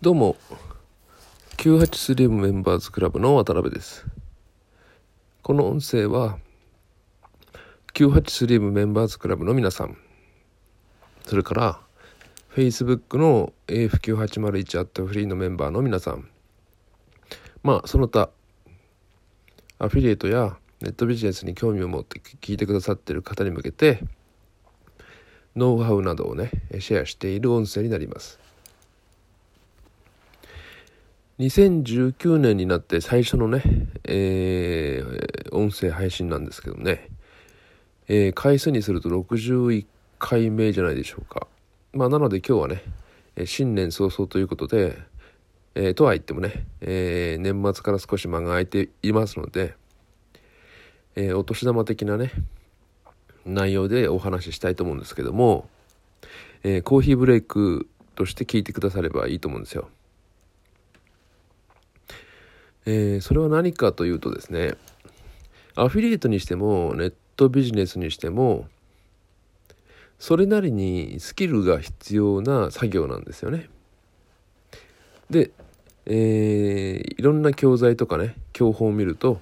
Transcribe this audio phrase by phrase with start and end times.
[0.00, 0.36] どうも、
[1.56, 4.06] 98スリムメンバーズクラブの渡辺です。
[5.42, 6.38] この音声は、
[7.94, 9.98] 98スリムメンバーズクラブの皆さん、
[11.26, 11.80] それから、
[12.54, 16.28] Facebook の AF9801 アットフリーのメンバーの皆さん、
[17.64, 18.30] まあ、その他、
[19.80, 24.04] アフィリエイトやネットビジネスに興味を持って聞いてくださっている方に向けて、
[25.56, 28.38] ノウハウなどをね、シェアしている音声になります。
[31.38, 33.62] 2019年になって最初のね、
[34.02, 37.08] えー、音声配信なんですけどね、
[38.08, 39.86] えー、回数にすると61
[40.18, 41.46] 回目じゃないでしょうか。
[41.92, 42.82] まあ、なので今日はね、
[43.46, 44.98] 新年早々ということで、
[45.76, 49.74] えー、とは言ってもね、えー、年末から少し間が空いていますので、
[51.14, 52.32] えー、お年玉的なね、
[53.46, 55.68] 内容でお話ししたいと思うんですけども、
[56.64, 59.88] えー、コーヒーブレイクとして聞いてくださればいいと思うんですよ。
[62.90, 64.72] えー、それは何かというとですね
[65.74, 68.66] アフィリエイトにしてもネットビジネスにしても
[70.18, 73.68] それなりにスキルが必要な作業なんですよね。
[75.28, 75.50] で、
[76.06, 79.38] えー、いろんな教材とかね教本を見ると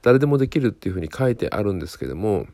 [0.00, 2.46] 誰でもできるっていうふうに書いてあるんですけども、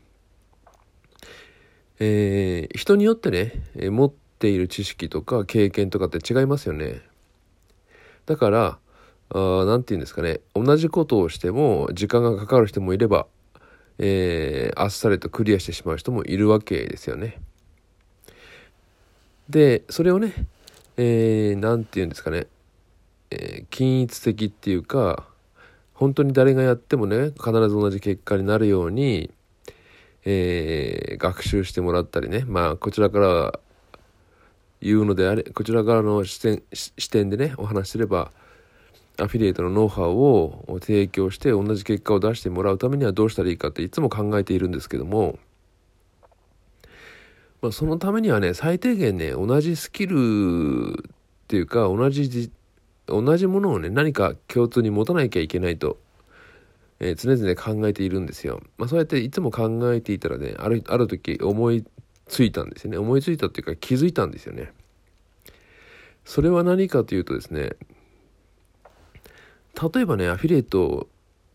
[1.99, 3.53] えー、人によってね
[3.89, 7.01] 持っている知識とか経験とかって違いますよね。
[8.25, 8.79] だから
[9.31, 10.39] 何て言うんですかね。
[10.53, 13.27] 同じことをしても時間がかかる人もいれば、
[13.97, 17.41] えー、あっさりとクリアしてしまう人もいるわけですよね。
[19.49, 20.33] でそれをね
[20.97, 22.47] 何、えー、て言うんですかね、
[23.31, 25.25] えー、均一的っていうか
[25.93, 29.31] 本当に誰がやってもね必ず同じ結果になるように、
[30.25, 32.43] えー、学習してもらったりね。
[32.47, 33.59] まあこちらから
[34.81, 38.31] 言うのであれこちらからの視点視点でねお話しすれば
[39.17, 45.39] アフィリエイトのノウハウを提供して同じ結果を出してもらうためにはどうしたらいいかっていつも考えているんですけども、
[47.61, 52.51] まあ、そのためにはね最低限ね同じスキルっていうか同じ
[53.07, 55.97] 同じものをね何か共通に持たなきゃいけないと、
[56.99, 58.61] えー、常々考えているんですよ。
[58.77, 61.85] まあ、そうやっていつも考えていたらねあるある時思い
[62.27, 64.73] ついたんですよね思いついたっていうか気づいたんですよね。
[66.25, 67.73] それは何かというとですね
[69.81, 71.07] 例えばねアフィリエイト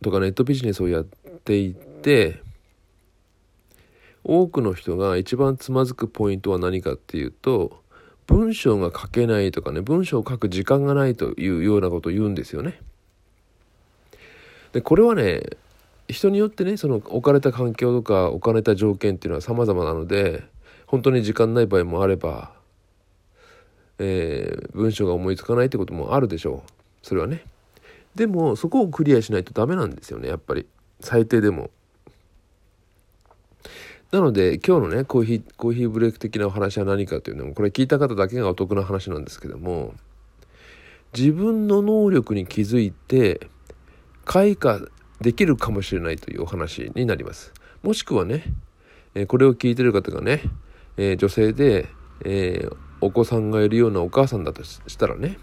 [0.03, 1.05] とかネットビジネスをやっ
[1.45, 2.43] ていて
[4.25, 7.83] 多くの人が一番つまずくポイントは何かっていうと
[8.27, 12.81] 文章が書けないとかね文章を書く時間がないというようなことを言うんですよね。
[14.73, 15.43] でこれはね
[16.09, 20.45] 人によってねその置かれた環境とか置かれた条件っていうのは様々なので
[20.87, 22.53] 本当に時間ない場合もあれば、
[23.99, 26.71] えー、文章が思いつかないってこともあるでしょう
[27.03, 27.45] それはね。
[28.15, 30.67] でもそこをクリアしないとダメなんですよねやっぱり
[31.01, 31.71] 最低でも。
[34.11, 39.95] なので今日のねコーヒーコーヒーブレイク的なお話は何かというのもこれ聞いた方だけがお得な話なんですけども
[41.17, 43.49] 自分の能力に気づいて
[44.25, 44.87] 開花
[45.21, 47.53] できるかもしれないというお話になります。
[47.83, 48.45] もしくはね、
[49.15, 50.43] えこれを聞いてる方がね、
[50.97, 51.89] え女性で、
[52.25, 52.69] え、
[53.01, 55.39] お子さんがいるようなお母さんだとしたらね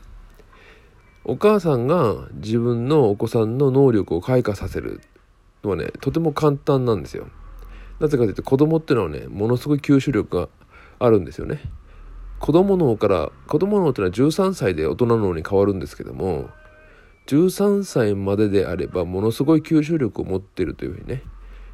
[1.29, 5.01] お母さんが自分のお子さんの能力を開花させる
[5.61, 7.27] のはねとても簡単なんですよ。
[7.99, 10.49] なぜかというと子供っていうのはねものすごい吸収力が
[10.99, 11.59] あるんですよね。
[12.39, 16.49] 子供脳から子供脳っていうのは13歳で大人脳に変わるんですけども
[17.25, 21.23] 13歳までであればものすごい吸収力を持っているというふうにね、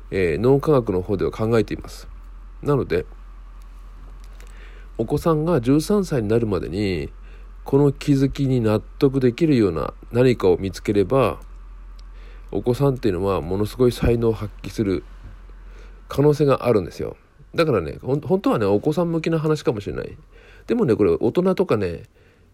[0.10, 2.08] えー、脳科学の方では考えています。
[2.64, 3.06] なので
[4.98, 7.12] お子さんが13歳になるまでに
[7.64, 11.40] この気づきに納得できるような何かを見つければ
[12.52, 15.04] お子さんっていうのはものすごい才能を発揮する
[16.08, 17.18] 可能性があるんですよ。
[17.56, 20.18] だからね本当はねお子さん向きな話かもしれない。
[20.68, 22.04] でもねこれ大人とかね、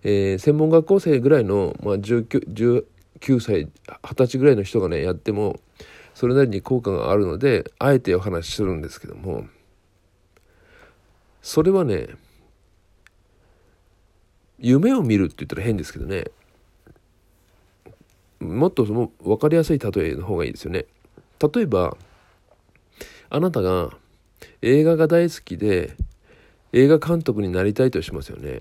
[0.04, 2.86] えー、専門学校生ぐらいの、まあ19、
[3.20, 3.68] 19歳
[4.04, 5.60] 20歳ぐらいの人がねやっても
[6.14, 9.48] それなりに効果があるのであえてお話しするんですけども。
[11.42, 12.10] それはね
[14.60, 16.26] 夢を見るって言ったら変ですけどね。
[18.40, 20.86] もっとその分かりやすい例えの方がいいですよね。
[21.54, 21.98] 例えば
[23.30, 23.92] あなたが
[24.62, 25.96] 映画が大好きで
[26.74, 28.60] 映画監督になりたいとしますよね。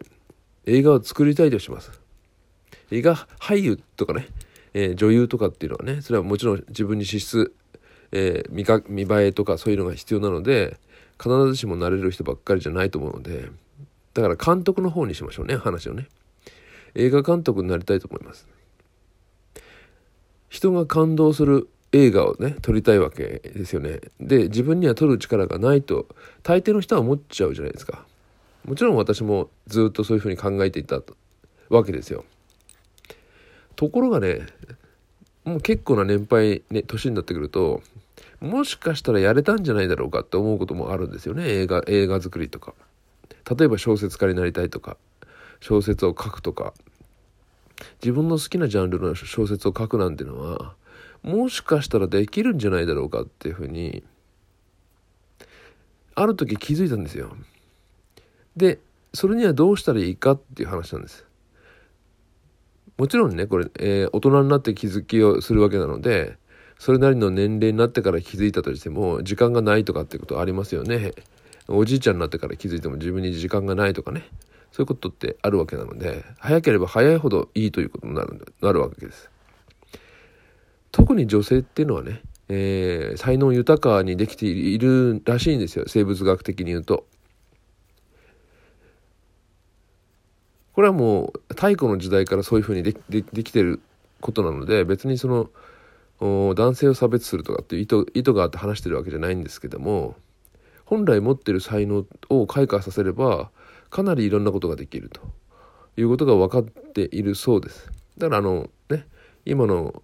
[0.66, 1.90] 映画を作りたいとします。
[2.90, 4.26] 映画俳優とかね、
[4.74, 7.54] えー、女優とかっていうのはねそれはもちろん自分に資質、
[8.12, 10.78] えー、見か見栄えとかそういうのが必要なので
[11.20, 13.48] 必ずしもなれる人ばっかりじゃないと思うので
[14.14, 16.08] だから監督の方にしましょうね話をね。
[16.94, 18.48] 映画監督になりたいと思います。
[20.48, 24.00] 人が感動する映画をね撮りたいわけですよね。
[24.20, 26.06] で自分には撮る力がないと
[26.42, 28.04] 大抵の人は思っちゃうじゃないですか。
[28.64, 31.00] もちろん私もずっとそういうふうに考えていた
[31.68, 32.24] わけですよ。
[33.76, 34.46] ところがね
[35.44, 37.80] もう結構な年配、ね、年になってくると
[38.40, 41.44] もしかしたらやれたんじゃないだろうかって思うこともあるんですよね。
[41.48, 42.74] 映画映画作りとか。
[43.58, 44.96] 例えば小説家になりたいとか
[45.60, 46.74] 小説を書くとか
[48.02, 50.74] 自分の好きなジャンルの小説を書くなんてのは
[51.22, 54.02] もしかしたらできるんじゃないだろうかっていうふうに
[56.14, 57.36] ある時気づいたんですよ。
[58.56, 58.80] で
[59.14, 61.24] それにはどうしたらいいかっていう話なんです。
[62.96, 66.36] もちろんねこれ、えー、大人になって気づきをするわけなので
[66.78, 71.12] それなりの年齢になってから気づいたとしても時間がないとかってことありますよね。
[71.68, 74.24] おじいちゃんになってから気づいても自分に時間がないとかね
[74.72, 79.30] そういうことってあるわけなので早ければ早いほどいいということになるなるわけです。
[80.90, 87.06] 特に女性っていうのはね、えー、才能豊かにできているらしいんですよ生物学的に言うと。
[90.72, 93.80] これはもう太古の時代からそういうふうにででできてる
[94.20, 95.50] ことなので別にその
[96.54, 100.16] 男性を差別するとかっていう意図意図があって話してるわけじゃないんですけども
[100.88, 103.50] 本来持ってる才能を開花させれば
[103.90, 105.20] かなりいろんなことができると
[105.98, 107.92] いうことが分かっているそうです。
[108.16, 109.06] だからあのね
[109.44, 110.02] 今の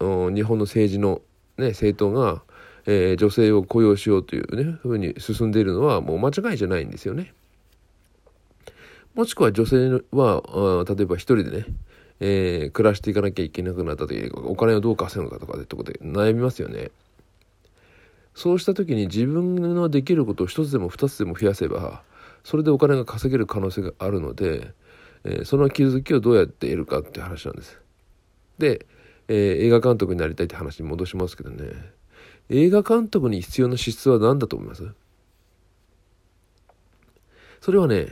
[0.00, 1.20] 日本の政治の、
[1.58, 2.42] ね、政党が、
[2.86, 7.34] えー、女性を雇用しようというねふうに進んでいるのはもう間違いじゃないんですよね。
[9.14, 11.66] もしくは女性は例えば一人でね、
[12.20, 16.90] えー、暮らしていかなきゃいけなくなった時お金をどう稼ぐのかとかってことで悩みますよね。
[18.36, 22.02] そうした時に自分のできることを一つでも二つでも増やせば
[22.44, 24.74] それでお金が稼げる可能性があるので、
[25.24, 27.80] えー、その気づきをどうやって得るかって話なんです。
[28.58, 28.84] で、
[29.28, 29.36] えー、
[29.66, 31.72] 映画監督になりたいって話に戻しますけどね
[32.50, 34.86] 映画監督に必要な資質は何だと思います？
[37.62, 38.08] それはね、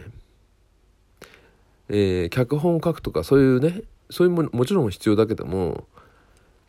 [1.90, 5.84] えー、脚本を書くとかそういうねそういうももちろん必要だけども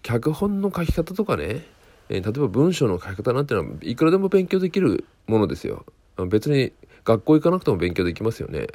[0.04, 1.66] 脚本の書き方とかね
[2.10, 5.86] えー、例えば文章の書き方なんてのはいくらでも勉強できるものですよ。
[6.30, 6.72] 別に
[7.04, 8.68] 学校行かなくても勉強できますよね。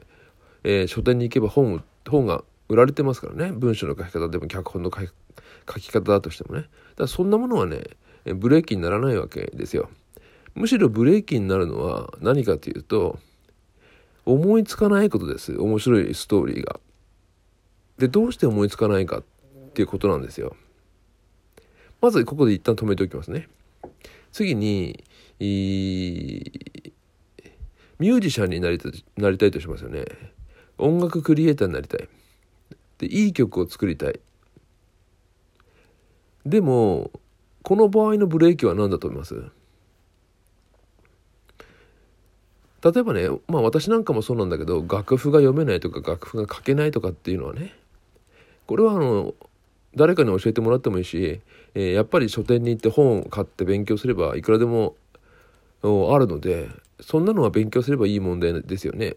[0.64, 3.52] えー、書店に行けば本本が売られてますからね。
[3.52, 5.10] 文章の書き方でも脚本の書き
[5.72, 6.62] 書き方だとしてもね。
[6.62, 7.82] だからそんなものはね
[8.24, 9.88] ブレーキにならないわけですよ。
[10.54, 13.18] むしろブレーキになるのは何かというと
[14.26, 15.56] 思いつかないことです。
[15.56, 16.80] 面白いストーリーが。
[17.98, 19.22] でどうして思いつかないかっ
[19.74, 20.56] ていうことなんですよ。
[22.00, 23.48] まずここで一旦止めておきますね。
[24.32, 25.04] 次に、
[25.38, 30.04] ミュージシャンになりたなりたいとしますよね。
[30.78, 32.08] 音楽クリエイターになりたい。
[32.98, 34.18] で、いい曲を作りたい。
[36.46, 37.10] でも、
[37.62, 39.34] この場合のブレーキは何だと思います？
[42.82, 47.74] 例えばね、まあ私なんかもそうなんだけど、楽譜が読めないとか楽譜が書けないとかっていうのはね、
[48.66, 49.34] これはあの、
[49.94, 51.42] 誰かに教えてもらってもいいし、
[51.74, 54.96] えー、やっぱり書店に行って本を買って勉強すればいくらでも
[55.82, 55.86] あ
[56.18, 56.68] るので
[57.00, 59.16] そんなのは勉強すればいい問題ですよね。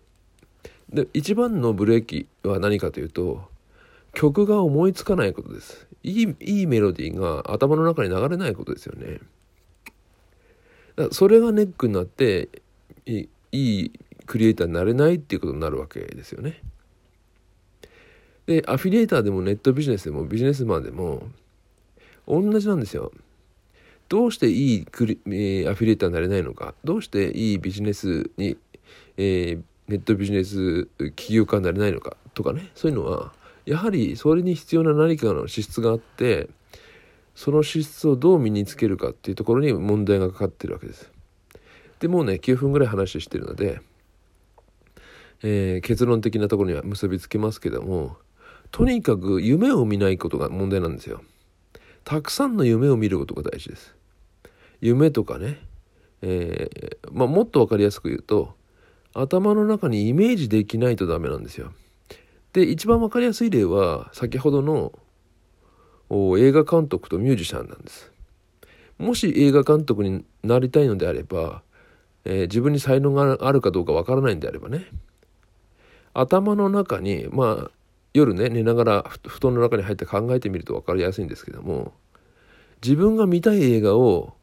[0.89, 3.43] で一番のブレーキは何かというと
[4.13, 5.87] 曲が思いつかないことです。
[6.03, 9.19] いいいいメロディーが頭の中に流れないことですよね。
[11.11, 12.49] それがネックになって
[13.05, 13.91] いい
[14.25, 16.61] クリエイターになれないっていうことになるわけですよね。
[18.45, 21.23] でアフィリエーターでもネットビジネスでもビジネスマンでも
[22.27, 23.11] 同じなんですよ。
[24.09, 28.57] どうしていいクリ、えー、アフィリエーターになれないのかどうしていいビジネスに、
[29.17, 33.31] えー、ネットビジネス起業家になれないのかとかねそういうのは
[33.65, 36.49] やはりそれに必要な何かの資質があって
[37.33, 41.09] その資質をどう身につけるかっていうところに問題がかかってるわけです。
[41.99, 43.81] でもうね9分ぐらい話してるので、
[45.41, 48.17] えー、結論的なところには結びつけますけども
[48.71, 51.23] とにかく夢を見ないことが問題なんですよ。
[52.03, 53.95] たくさんの夢を見ることが大事です。
[54.81, 55.59] 夢とかね、
[56.21, 58.53] えー、まあ、もっと分かりやすく言うと
[59.13, 61.71] 頭の中にイメージできないとダメなんですよ。
[62.53, 64.93] で一番分かりやすい例は先ほどの
[66.37, 68.11] 映画監督とミュージシャンなんです。
[68.97, 71.63] もし映画監督になりたいのであれば、
[72.25, 74.85] えー、自分に才能があるかどうか分からないんであればね
[76.13, 77.71] 頭の中にまあ
[78.13, 81.93] 夜ね寝ながら布団の中に入って考えてみると分かりやすいんですけども
[82.83, 84.33] 自分が見たい映画を、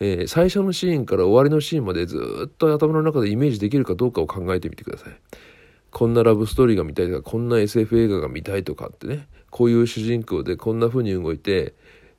[0.00, 5.16] えー、最初のシーンから終わりのシーンまでずっと頭の中でイメージできるかどうかを考えてみてください。
[5.92, 11.72] こんなラブストーリーが見たいとかこんな SF 映画が見たいとかってねこういう主人公でこんな風に動いて、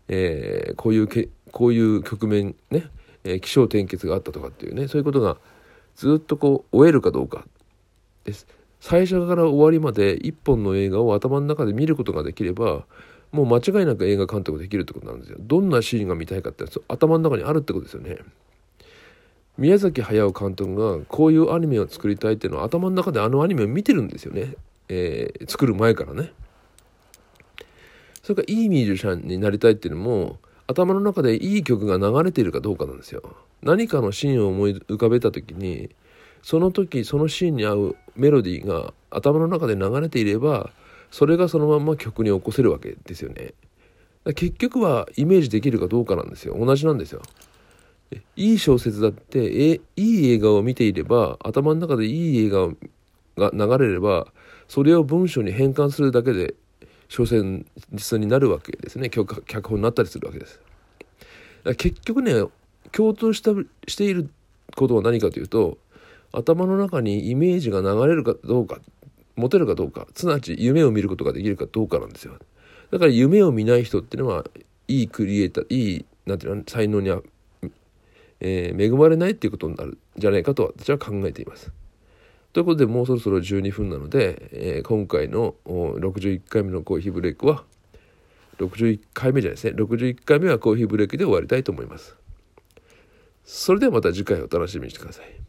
[0.08, 2.88] えー、こういうけこういう局面ね、
[3.24, 5.38] えー、気象転結があったとかっていうねそういうことが
[5.96, 7.46] ずっとこう終えるかどうか
[8.24, 8.48] です
[8.80, 12.86] 最初から終わりまで一本の映画を頭の中で見ることができれば
[13.32, 15.38] もう間違いなく映画監督できるってことなんですよ。
[15.40, 18.18] どんなシーンが見たいかって頭の中にあるってことですよね。
[19.58, 24.56] 宮崎駿監督がこういうアニメを作りたいっていうのは頭の中であのアニメを見てるんですよね、
[24.88, 26.32] えー、作る前からね。
[28.22, 33.24] それからいいミュージシャンになりたいっていうのも頭の中でいい曲が流れているかどうかなんですよ。
[33.64, 35.90] 何かのシーンを思い浮かべた時に
[36.48, 40.70] その時そのシーンに合うメロディーが頭の中で流れていれば
[41.12, 43.54] それがそのまま曲に起こせるわけですよね。
[44.34, 46.56] 結局はイメージできるかどうかなんですよ。
[46.58, 47.22] 同じなんですよ。
[48.38, 52.70] いい小説だってえいい映画を見ていれば頭の中でいい映画
[53.36, 54.28] が流れれば
[54.70, 56.54] それを文章に変換するだけで
[57.10, 59.10] 小説になるわけですね。
[59.10, 60.62] 脚本になったりするわけです。
[61.76, 62.46] 結局ね
[62.94, 63.52] 共通した
[63.86, 64.30] している
[64.78, 65.78] ことは何かというと
[66.32, 68.80] 頭の中にイメージが流れるかどうか
[69.36, 72.34] 持てるかどうかすなわち夢を見ることができるかどうかなんですよ
[72.92, 74.46] だから夢を見ない人っていうのは
[74.88, 77.22] いいクリエイターいいなんていうの才能には、
[78.40, 81.72] えー、恵まれないっていうことになるんじゃないかと私は考えています。
[82.54, 87.64] ということでもうそろそろ12分なので、えー、今回の61回目のコーヒーブレイクは
[88.58, 92.16] 61回目じゃないですね61回目はコーヒーブレイクで終わりたいと思います。
[93.46, 95.47] それではまた次回お楽しみにしてください。